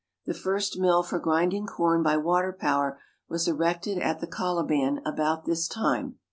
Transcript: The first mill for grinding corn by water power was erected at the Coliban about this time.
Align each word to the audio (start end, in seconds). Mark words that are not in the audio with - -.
The 0.25 0.33
first 0.33 0.79
mill 0.79 1.03
for 1.03 1.19
grinding 1.19 1.67
corn 1.67 2.01
by 2.01 2.17
water 2.17 2.51
power 2.59 2.99
was 3.29 3.47
erected 3.47 3.99
at 3.99 4.19
the 4.19 4.25
Coliban 4.25 4.99
about 5.05 5.45
this 5.45 5.67
time. 5.67 6.15